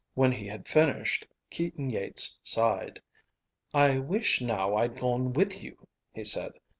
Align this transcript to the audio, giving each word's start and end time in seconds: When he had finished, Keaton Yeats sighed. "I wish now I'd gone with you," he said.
When 0.15 0.31
he 0.31 0.47
had 0.47 0.67
finished, 0.67 1.27
Keaton 1.51 1.91
Yeats 1.91 2.39
sighed. 2.41 3.03
"I 3.71 3.99
wish 3.99 4.41
now 4.41 4.73
I'd 4.77 4.97
gone 4.97 5.31
with 5.31 5.61
you," 5.61 5.77
he 6.11 6.23
said. 6.23 6.53